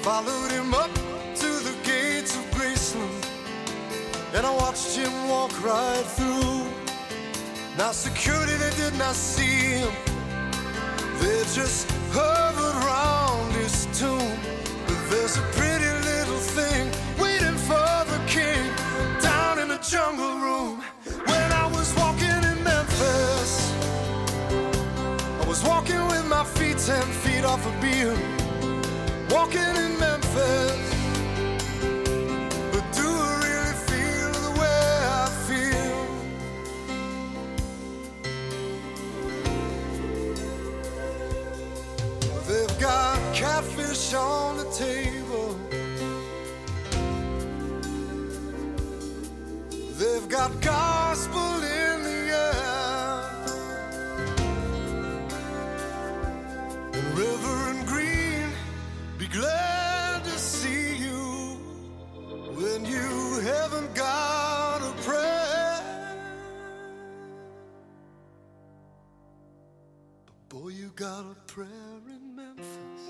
Followed 0.00 0.52
him 0.52 0.72
up 0.74 0.94
to 1.34 1.48
the 1.66 1.74
gates 1.82 2.36
of 2.36 2.44
Graceland, 2.52 3.26
and 4.32 4.46
I 4.46 4.54
watched 4.54 4.94
him 4.94 5.10
walk 5.28 5.50
right 5.60 6.06
through. 6.16 6.70
Now 7.76 7.90
security 7.90 8.54
they 8.54 8.70
did 8.76 8.96
not 8.96 9.16
see 9.16 9.80
him. 9.80 9.92
They 11.18 11.42
just 11.52 11.90
hovered 12.12 12.76
around 12.84 13.50
his 13.54 13.88
tomb. 13.98 14.38
But 14.86 15.00
there's 15.10 15.36
a 15.36 15.42
ten 26.86 27.02
feet 27.02 27.44
off 27.44 27.66
a 27.66 27.70
beam. 27.80 28.16
Walking 29.28 29.74
in 29.84 29.98
Memphis. 29.98 30.78
But 32.72 32.84
do 32.92 33.08
I 33.08 33.32
really 33.44 33.76
feel 33.88 34.30
the 34.46 34.52
way 34.60 34.80
I 35.22 35.26
feel? 35.48 35.98
They've 42.46 42.76
got 42.78 43.18
catfish 43.34 44.14
on 44.14 44.58
the 44.58 44.70
table. 44.70 45.15
Got 70.96 71.26
a 71.26 71.34
prayer 71.46 72.00
in 72.08 72.34
Memphis. 72.34 73.02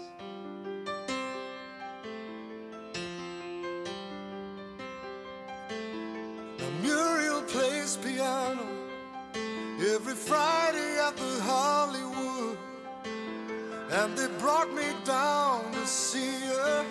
Now 6.59 6.71
Muriel 6.83 7.43
plays 7.43 7.97
piano 7.99 8.67
every 9.79 10.15
Friday 10.15 10.99
at 10.99 11.17
the 11.17 11.41
Hollywood. 11.43 12.59
And 13.93 14.19
they 14.19 14.27
brought 14.41 14.75
me 14.75 14.89
down 15.05 15.71
to 15.71 15.87
see 15.87 16.41
her, 16.41 16.85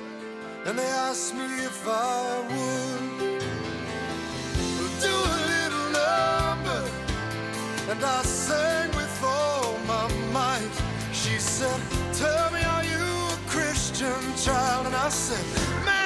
and 0.65 0.79
they 0.79 0.91
asked 1.07 1.33
me 1.35 1.43
if 1.43 1.85
I 1.85 2.39
would 2.51 3.41
do 5.01 5.15
a 5.35 5.39
little 5.51 5.87
number. 5.91 6.89
And 7.91 8.01
I 8.01 8.21
sang 8.23 8.95
with. 8.95 9.14
She 11.35 11.41
said, 11.41 11.81
Tell 12.13 12.49
me, 12.53 12.63
are 12.63 12.85
you 12.85 12.95
a 12.95 13.37
Christian 13.49 14.23
child? 14.37 14.85
And 14.85 14.95
I 14.95 15.09
said, 15.09 15.43
Ma'am, 15.83 16.04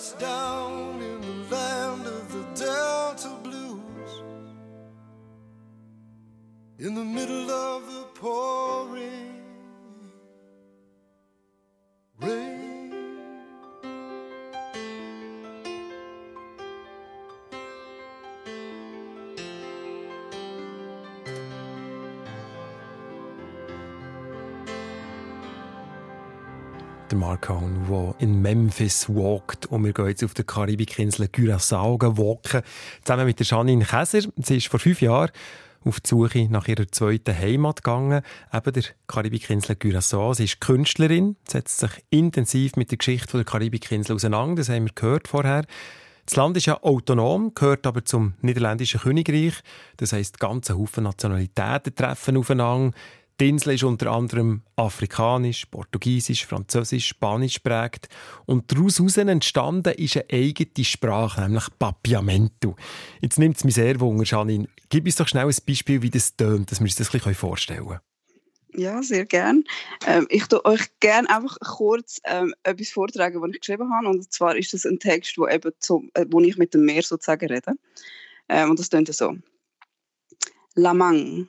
Touchdown 0.00 1.02
in 1.02 1.20
the 1.20 1.54
land 1.54 2.06
of 2.06 2.32
the 2.32 2.64
Delta 2.64 3.36
Blues. 3.42 4.22
In 6.78 6.94
the 6.94 7.04
middle 7.04 7.50
of 7.50 7.86
the 7.86 8.04
pouring 8.14 9.39
Cohn, 27.40 27.86
der 27.88 28.14
in 28.18 28.40
Memphis 28.42 29.08
walkt. 29.08 29.66
Und 29.66 29.84
wir 29.84 29.92
gehen 29.92 30.08
jetzt 30.08 30.24
auf 30.24 30.34
der 30.34 30.44
Karibikinsel 30.44 31.26
Curaçao 31.26 31.98
walken. 32.16 32.62
Zusammen 33.04 33.26
mit 33.26 33.38
der 33.38 33.46
Janine 33.46 33.84
Käser. 33.84 34.28
Sie 34.36 34.56
ist 34.56 34.68
vor 34.68 34.80
fünf 34.80 35.00
Jahren 35.00 35.30
auf 35.84 36.00
die 36.00 36.08
Suche 36.08 36.46
nach 36.50 36.68
ihrer 36.68 36.86
zweiten 36.88 37.36
Heimat 37.36 37.82
gegangen, 37.82 38.22
eben 38.52 38.72
der 38.72 38.84
Karibikinsel 39.06 39.76
Curaçao. 39.76 40.34
Sie 40.34 40.44
ist 40.44 40.60
Künstlerin, 40.60 41.36
setzt 41.48 41.78
sich 41.78 41.90
intensiv 42.10 42.76
mit 42.76 42.90
der 42.90 42.98
Geschichte 42.98 43.38
der 43.38 43.44
Karibikinsel 43.44 44.16
auseinander. 44.16 44.56
Das 44.56 44.68
haben 44.68 44.84
wir 44.84 44.92
gehört 44.94 45.28
vorher. 45.28 45.64
Das 46.26 46.36
Land 46.36 46.56
ist 46.56 46.66
ja 46.66 46.80
autonom, 46.82 47.54
gehört 47.54 47.86
aber 47.86 48.04
zum 48.04 48.34
niederländischen 48.40 49.00
Königreich. 49.00 49.54
Das 49.96 50.12
heisst, 50.12 50.38
ganze 50.38 50.78
Haufen 50.78 51.04
Nationalitäten 51.04 51.94
treffen 51.94 52.36
aufeinander. 52.36 52.96
Die 53.40 53.48
Insel 53.48 53.72
ist 53.72 53.84
unter 53.84 54.12
anderem 54.12 54.60
afrikanisch, 54.76 55.64
portugiesisch, 55.64 56.44
französisch, 56.44 57.08
spanisch 57.08 57.60
prägt. 57.60 58.10
Und 58.44 58.70
daraus 58.70 59.00
entstanden 59.16 59.94
ist 59.94 60.18
eine 60.18 60.26
eigene 60.30 60.84
Sprache, 60.84 61.40
nämlich 61.40 61.64
Papiamento. 61.78 62.76
Jetzt 63.22 63.38
nimmt 63.38 63.56
es 63.56 63.64
mich 63.64 63.76
sehr 63.76 63.98
wunder, 63.98 64.24
Janine. 64.24 64.68
Gib 64.90 65.06
uns 65.06 65.16
doch 65.16 65.26
schnell 65.26 65.46
ein 65.46 65.56
Beispiel, 65.66 66.02
wie 66.02 66.10
das 66.10 66.36
tönt, 66.36 66.70
dass 66.70 66.80
wir 66.80 66.84
uns 66.84 66.96
das 66.96 67.08
ein 67.08 67.12
bisschen 67.12 67.34
vorstellen. 67.34 67.98
Ja, 68.74 69.02
sehr 69.02 69.24
gern. 69.24 69.64
Ähm, 70.06 70.26
ich 70.28 70.46
tue 70.46 70.62
euch 70.66 70.82
gerne 71.00 71.30
einfach 71.30 71.56
kurz 71.60 72.20
ähm, 72.24 72.54
etwas 72.62 72.90
vortragen, 72.90 73.40
was 73.40 73.52
ich 73.54 73.60
geschrieben 73.60 73.90
habe. 73.90 74.08
Und 74.08 74.30
zwar 74.30 74.54
ist 74.54 74.74
das 74.74 74.84
ein 74.84 74.98
Text, 74.98 75.38
wo, 75.38 75.48
eben 75.48 75.72
zum, 75.78 76.10
äh, 76.12 76.26
wo 76.28 76.40
ich 76.40 76.58
mit 76.58 76.74
dem 76.74 76.84
Meer 76.84 77.02
sozusagen 77.02 77.46
rede. 77.46 77.72
Ähm, 78.50 78.68
und 78.68 78.78
das 78.78 78.90
tönt 78.90 79.12
so. 79.14 79.34
Lamang, 80.74 81.48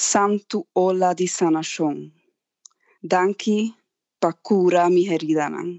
santo 0.00 0.66
ola 0.72 1.12
di 1.12 1.28
sanación. 1.28 2.10
Danki 3.02 3.74
pakura 4.18 4.88
mi 4.88 5.04
heridanan. 5.04 5.76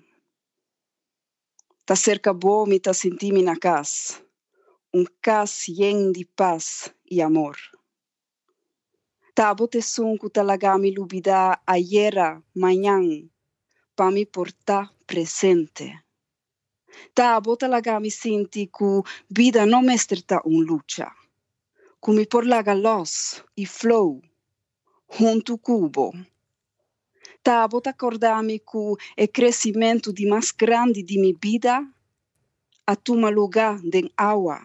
Ta 1.85 1.95
cerca 1.95 2.33
bo 2.33 2.65
mi 2.69 2.79
ta 2.79 2.93
sentimi 2.93 3.41
na 3.41 3.55
cas. 3.55 4.21
Un 4.93 5.05
cas 5.25 5.67
yen 5.67 6.11
di 6.13 6.25
paz 6.25 6.93
y 7.09 7.21
amor. 7.21 7.57
Tabote 9.33 9.81
sun 9.81 10.17
kutalagami 10.17 10.91
lubida 10.93 11.63
ayera, 11.65 12.43
mañan, 12.53 13.31
pa 13.95 14.11
mi 14.11 14.25
porta 14.25 14.93
presente. 15.07 15.87
Tabota 17.15 17.67
lagami 17.67 18.11
sinti 18.11 18.67
ku 18.67 19.01
vida 19.29 19.65
no 19.65 19.81
mestrta 19.81 20.41
un 20.45 20.61
lucha. 20.69 21.20
Mi 22.07 22.25
por 22.25 22.45
laga 22.45 22.73
los 22.73 23.43
i 23.55 23.65
flow, 23.65 24.21
junto 25.05 25.57
cubo. 25.57 26.11
Tabota 27.43 27.91
acordami 27.91 28.59
ku 28.63 28.95
e 29.15 29.27
crescimento 29.27 30.11
di 30.11 30.25
mas 30.25 30.51
grande 30.51 31.03
di 31.03 31.17
mi 31.17 31.35
vida, 31.39 31.81
a 32.85 32.95
tuma 32.95 33.29
lugar 33.29 33.79
den 33.83 34.09
agua, 34.15 34.59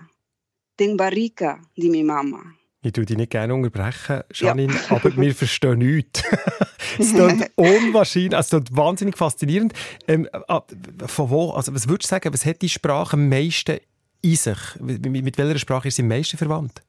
den 0.77 0.97
barrica 0.97 1.61
di 1.75 1.89
mi 1.89 2.03
mama. 2.03 2.57
Ich 2.83 2.93
tue 2.93 3.05
dich 3.05 3.17
nicht 3.17 3.31
gerne 3.31 3.53
unterbrechen, 3.53 4.23
Janine, 4.33 4.73
ja. 4.73 4.81
aber 4.97 5.17
wir 5.17 5.35
verstehen 5.35 5.79
nichts. 5.79 6.23
es 6.99 7.13
klingt 7.13 7.51
unwahrscheinlich, 7.57 8.39
es 8.39 8.49
klingt 8.49 8.77
wahnsinnig 8.77 9.17
faszinierend. 9.17 9.73
Ähm, 10.07 10.29
ah, 10.49 10.63
von 11.07 11.31
wo, 11.31 11.51
also 11.51 11.75
was 11.75 11.89
würdest 11.89 12.11
du 12.11 12.15
sagen, 12.15 12.33
was 12.33 12.47
hat 12.47 12.63
die 12.63 12.69
Sprache 12.69 13.15
am 13.15 13.29
meisten 13.29 13.79
in 14.23 14.37
sich? 14.37 14.59
Mit, 14.81 15.05
mit 15.05 15.37
welcher 15.37 15.59
Sprache 15.59 15.89
ist 15.89 15.97
sie 15.97 16.03
am 16.03 16.09
meisten 16.09 16.37
verwandt? 16.37 16.86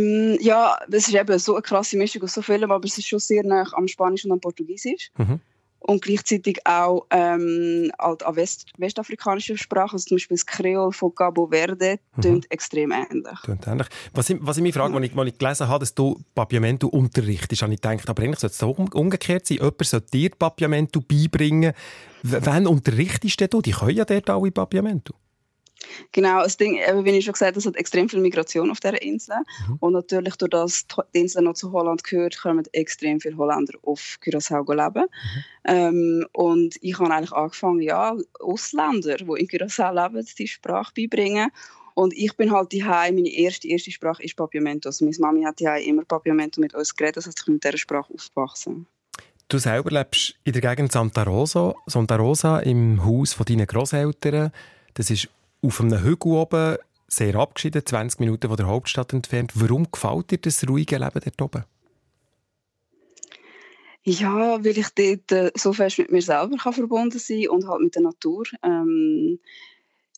Ähm, 0.00 0.38
ja, 0.40 0.76
es 0.90 1.08
ist 1.08 1.14
eben 1.14 1.38
so 1.38 1.54
eine 1.54 1.62
krasse 1.62 1.96
Mischung 1.96 2.22
aus 2.22 2.34
so 2.34 2.42
vielem, 2.42 2.70
aber 2.70 2.84
es 2.84 2.98
ist 2.98 3.08
schon 3.08 3.18
sehr 3.18 3.44
nah 3.44 3.66
am 3.72 3.88
Spanisch 3.88 4.24
und 4.24 4.32
am 4.32 4.40
Portugiesisch. 4.40 5.10
Mhm 5.16 5.40
und 5.80 6.02
gleichzeitig 6.02 6.58
auch 6.66 7.06
ähm, 7.10 7.90
halt 7.98 8.22
an 8.22 8.36
West 8.36 8.66
westafrikanischen 8.76 9.56
Sprachen, 9.56 9.94
also 9.94 10.06
zum 10.06 10.16
Beispiel 10.16 10.36
das 10.36 10.46
Kreol 10.46 10.92
von 10.92 11.14
Cabo 11.14 11.48
Verde, 11.48 11.98
mhm. 12.16 12.42
extrem 12.50 12.92
ähnlich. 12.92 13.40
Tönt 13.44 13.66
ähnlich. 13.66 13.88
Was 14.12 14.30
ich, 14.30 14.38
was 14.40 14.58
ich 14.58 14.62
mich 14.62 14.74
frage, 14.74 14.94
als 14.94 15.04
ich, 15.04 15.16
als 15.16 15.28
ich 15.28 15.38
gelesen 15.38 15.68
habe, 15.68 15.80
dass 15.80 15.94
du 15.94 16.20
Papiamento 16.34 16.86
unterrichtest, 16.88 17.62
habe 17.62 17.74
ich 17.74 17.80
gedacht, 17.80 18.08
aber 18.08 18.22
eigentlich 18.22 18.40
sollte 18.40 18.52
es 18.52 18.58
so 18.58 18.70
umgekehrt 18.70 19.46
sein. 19.46 19.58
Jemand 19.58 19.84
sollte 19.84 20.10
dir 20.10 20.30
Papiamento 20.30 21.00
beibringen. 21.00 21.72
Wann 22.22 22.66
unterrichtest 22.66 23.52
du? 23.52 23.62
Die 23.62 23.72
können 23.72 23.96
ja 23.96 24.04
dort 24.04 24.28
alle 24.28 24.50
Papiamento. 24.50 25.14
Genau, 26.12 26.42
das 26.42 26.56
Ding, 26.56 26.74
wie 26.76 27.10
ich 27.10 27.24
schon 27.24 27.32
gesagt 27.32 27.50
habe, 27.50 27.58
es 27.58 27.66
hat 27.66 27.76
extrem 27.76 28.08
viel 28.08 28.20
Migration 28.20 28.70
auf 28.70 28.80
dieser 28.80 29.00
Insel. 29.00 29.36
Mhm. 29.68 29.76
Und 29.80 29.92
natürlich, 29.92 30.36
durch 30.36 30.50
das 30.50 30.86
die 30.86 31.20
Insel 31.20 31.42
noch 31.42 31.54
zu 31.54 31.72
Holland 31.72 32.04
gehört, 32.04 32.40
kommen 32.40 32.64
extrem 32.72 33.20
viele 33.20 33.36
Holländer 33.36 33.78
auf 33.82 34.18
Curaçao 34.22 34.74
leben. 34.74 35.04
Mhm. 35.04 35.44
Ähm, 35.64 36.26
und 36.32 36.76
ich 36.80 36.98
habe 36.98 37.12
eigentlich 37.12 37.32
angefangen, 37.32 37.80
ja, 37.80 38.16
Ausländer, 38.40 39.16
die 39.16 39.24
in 39.24 39.48
Curaçao 39.48 39.92
leben, 39.92 40.26
die 40.38 40.48
Sprache 40.48 40.92
beibringen. 40.94 41.50
Und 41.94 42.14
ich 42.16 42.34
bin 42.36 42.52
halt 42.52 42.72
die 42.72 42.82
meine 42.82 43.28
erste, 43.28 43.68
erste 43.68 43.90
Sprache 43.90 44.22
ist 44.22 44.36
Papiamento. 44.36 44.88
Also 44.88 45.04
meine 45.04 45.16
Mami 45.18 45.42
hat 45.42 45.60
die 45.60 45.88
immer 45.88 46.04
Papiamento 46.04 46.60
mit 46.60 46.74
uns 46.74 46.94
geredet, 46.94 47.18
das 47.18 47.26
heißt, 47.26 47.40
ich 47.40 47.44
bin 47.44 47.54
mit 47.54 47.64
dieser 47.64 47.78
Sprache 47.78 48.12
aufgewachsen. 48.14 48.86
Du 49.48 49.58
selber 49.58 49.90
lebst 49.90 50.36
in 50.44 50.52
der 50.52 50.62
Gegend 50.62 50.92
Santa 50.92 51.24
Rosa, 51.24 51.74
Santa 51.86 52.16
Rosa 52.16 52.60
im 52.60 53.04
Haus 53.04 53.32
von 53.32 53.44
deinen 53.44 53.66
Großeltern. 53.66 54.52
Das 54.94 55.10
ist 55.10 55.28
auf 55.62 55.80
einem 55.80 56.02
Hügel 56.02 56.32
oben, 56.32 56.76
sehr 57.08 57.34
abgeschieden, 57.34 57.84
20 57.84 58.20
Minuten 58.20 58.48
von 58.48 58.56
der 58.56 58.66
Hauptstadt 58.66 59.12
entfernt. 59.12 59.52
Warum 59.54 59.90
gefällt 59.90 60.30
dir 60.30 60.38
das 60.38 60.66
ruhige 60.68 60.98
Leben 60.98 61.20
dort 61.24 61.42
oben? 61.42 61.64
Ja, 64.02 64.64
weil 64.64 64.78
ich 64.78 64.88
dort 64.94 65.32
äh, 65.32 65.50
so 65.54 65.72
fest 65.72 65.98
mit 65.98 66.10
mir 66.10 66.22
selber 66.22 66.56
kann 66.56 66.72
verbunden 66.72 67.18
sein 67.18 67.48
und 67.48 67.68
halt 67.68 67.82
mit 67.82 67.94
der 67.94 68.02
Natur. 68.02 68.44
Ähm, 68.62 69.38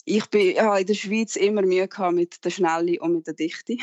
ich 0.05 0.27
bin 0.27 0.55
ja, 0.55 0.77
in 0.77 0.87
der 0.87 0.95
Schweiz 0.95 1.37
immer 1.37 1.63
Mühe 1.63 1.89
mit 2.13 2.45
der 2.45 2.51
Schnelle 2.51 3.01
und 3.01 3.15
mit 3.15 3.27
der 3.27 3.35
Dichte. 3.35 3.77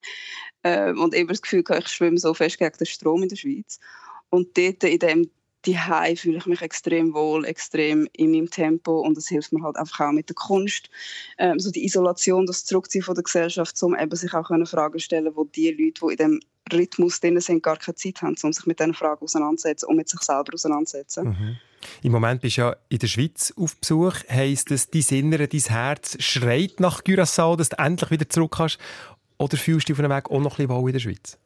ähm, 0.64 1.00
und 1.00 1.14
immer 1.14 1.28
das 1.28 1.42
Gefühl, 1.42 1.64
ich 1.78 1.88
schwimme 1.88 2.18
so 2.18 2.34
fest 2.34 2.58
gegen 2.58 2.76
den 2.76 2.86
Strom 2.86 3.22
in 3.22 3.28
der 3.28 3.36
Schweiz. 3.36 3.78
Und 4.30 4.56
dort 4.58 4.82
in 4.82 4.98
dem 4.98 5.30
die 5.66 5.76
fühle 6.16 6.38
ich 6.38 6.46
mich 6.46 6.62
extrem 6.62 7.12
wohl, 7.12 7.44
extrem 7.44 8.08
in 8.12 8.30
meinem 8.30 8.50
Tempo 8.50 9.00
und 9.00 9.16
das 9.16 9.28
hilft 9.28 9.52
mir 9.52 9.62
halt 9.62 9.76
einfach 9.76 10.06
auch 10.06 10.12
mit 10.12 10.28
der 10.28 10.36
Kunst. 10.36 10.88
Ähm, 11.38 11.58
so 11.58 11.70
die 11.70 11.84
Isolation, 11.84 12.46
das 12.46 12.64
Zurückziehen 12.64 13.02
von 13.02 13.14
der 13.14 13.24
Gesellschaft, 13.24 13.82
um 13.82 13.96
eben 13.96 14.16
sich 14.16 14.32
auch 14.32 14.46
können 14.46 14.66
Fragen 14.66 14.98
stellen, 14.98 15.32
wo 15.34 15.44
die 15.44 15.70
Leute, 15.70 16.00
die 16.06 16.12
in 16.12 16.16
dem 16.16 16.40
Rhythmus 16.72 17.20
drin 17.20 17.40
sind, 17.40 17.62
gar 17.62 17.76
keine 17.76 17.94
Zeit 17.94 18.22
haben, 18.22 18.36
um 18.42 18.52
sich 18.52 18.66
mit 18.66 18.78
diesen 18.80 18.94
Fragen 18.94 19.22
auseinanderzusetzen 19.22 19.88
und 19.88 19.96
mit 19.96 20.08
sich 20.08 20.20
selber 20.20 20.54
auseinanderzusetzen. 20.54 21.28
Mhm. 21.28 21.56
Im 22.02 22.12
Moment 22.12 22.40
bist 22.40 22.56
du 22.56 22.62
ja 22.62 22.76
in 22.88 22.98
der 22.98 23.06
Schweiz 23.06 23.52
auf 23.56 23.76
Besuch. 23.76 24.14
Heißt 24.28 24.70
das, 24.70 24.90
dein 24.90 25.04
Innere, 25.10 25.46
dein 25.46 25.60
Herz 25.60 26.16
schreit 26.20 26.80
nach 26.80 27.04
Curaçao, 27.04 27.56
dass 27.56 27.68
du 27.68 27.78
endlich 27.78 28.10
wieder 28.10 28.28
zurück 28.28 28.54
kannst? 28.56 28.78
Oder 29.38 29.56
fühlst 29.56 29.88
du 29.88 29.92
dich 29.92 30.00
auf 30.02 30.08
dem 30.08 30.16
Weg 30.16 30.30
auch 30.30 30.40
noch 30.40 30.58
ein 30.58 30.66
bisschen 30.66 30.68
wohl 30.70 30.88
in 30.88 30.92
der 30.94 31.00
Schweiz? 31.00 31.38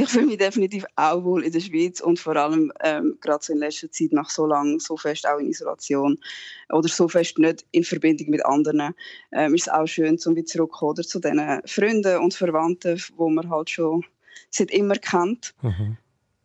Ich 0.00 0.08
fühle 0.10 0.26
mich 0.26 0.38
definitiv 0.38 0.84
auch 0.94 1.24
wohl 1.24 1.42
in 1.42 1.50
der 1.50 1.58
Schweiz 1.58 2.00
und 2.00 2.20
vor 2.20 2.36
allem 2.36 2.72
ähm, 2.84 3.18
gerade 3.20 3.44
so 3.44 3.52
in 3.52 3.58
letzter 3.58 3.90
Zeit 3.90 4.12
nach 4.12 4.30
so 4.30 4.46
lang 4.46 4.78
so 4.78 4.96
fest 4.96 5.26
auch 5.26 5.38
in 5.38 5.48
Isolation 5.48 6.20
oder 6.68 6.86
so 6.86 7.08
fest 7.08 7.36
nicht 7.40 7.66
in 7.72 7.82
Verbindung 7.82 8.30
mit 8.30 8.46
anderen 8.46 8.94
ähm, 9.32 9.56
ist 9.56 9.62
es 9.62 9.72
auch 9.72 9.88
schön, 9.88 10.16
zum 10.16 10.36
wieder 10.36 10.46
zurückzukommen 10.46 10.90
oder 10.90 11.02
zu 11.02 11.18
den 11.18 11.40
Freunden 11.66 12.18
und 12.18 12.32
Verwandten, 12.32 13.02
wo 13.16 13.28
man 13.28 13.50
halt 13.50 13.70
schon 13.70 14.04
seit 14.50 14.70
immer 14.70 14.94
kennt. 14.94 15.52
Mhm. 15.62 15.96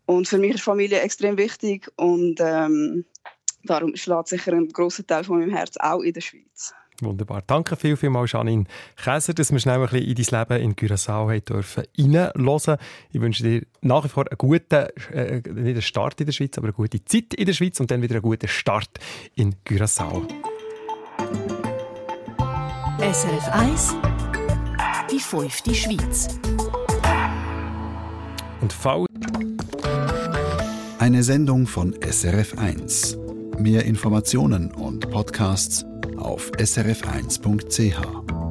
Und 0.08 0.28
für 0.28 0.40
mich 0.40 0.56
ist 0.56 0.64
Familie 0.64 1.02
extrem 1.02 1.38
wichtig 1.38 1.92
und 1.96 2.40
ähm, 2.40 3.06
darum 3.66 3.96
schlägt 3.96 4.30
sicher 4.30 4.54
ein 4.54 4.70
großer 4.70 5.06
Teil 5.06 5.26
von 5.26 5.38
meinem 5.38 5.56
Herz 5.56 5.78
auch 5.78 6.02
in 6.02 6.14
der 6.14 6.22
Schweiz. 6.22 6.74
Wunderbar. 7.02 7.42
Danke 7.46 7.76
viel, 7.76 7.98
vielmals, 7.98 8.32
Janine 8.32 8.66
Käser, 8.96 9.34
dass 9.34 9.52
wir 9.52 9.60
schnell 9.60 9.80
ein 9.80 9.90
bisschen 9.90 10.06
in 10.06 10.16
dein 10.16 10.40
Leben 10.40 10.64
in 10.64 10.76
Curaçao 10.76 11.30
haben 11.30 11.46
dürfen 11.46 11.84
reinhören. 11.98 12.78
Ich 13.12 13.22
wünsche 13.22 13.44
dir 13.44 13.66
nach 13.82 14.04
wie 14.04 14.10
vor 14.10 14.26
einen 14.30 14.38
guten, 14.38 14.88
äh, 15.12 15.36
nicht 15.38 15.48
einen 15.48 15.82
Start 15.82 16.20
in 16.20 16.28
der 16.28 16.34
Schweiz, 16.34 16.58
aber 16.58 16.68
eine 16.68 16.74
gute 16.74 17.04
Zeit 17.04 17.34
in 17.34 17.46
der 17.46 17.54
Schweiz 17.54 17.80
und 17.80 17.90
dann 17.90 18.02
wieder 18.02 18.16
einen 18.16 18.22
guten 18.22 18.48
Start 18.48 18.90
in 19.36 19.56
Curaçao. 19.66 20.28
SRF 23.00 23.50
1 23.50 23.96
Die 25.12 25.20
fünfte 25.20 25.74
Schweiz 25.74 26.40
Und 28.62 28.72
V 28.72 29.06
Eine 31.00 31.24
Sendung 31.24 31.68
von 31.68 31.96
SRF 32.02 32.58
1. 32.58 33.18
Mehr 33.58 33.86
Informationen 33.86 34.72
und 34.72 35.10
Podcasts 35.10 35.86
auf 36.18 36.52
srf1.ch. 36.52 38.43